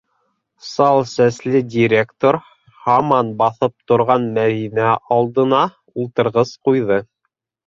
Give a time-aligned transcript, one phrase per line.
[0.67, 2.37] -Сал сәсле директор
[2.87, 4.89] һаман баҫып торған Мәҙинә
[5.19, 5.61] алдына
[6.05, 7.01] ултырғыс ҡуйҙы.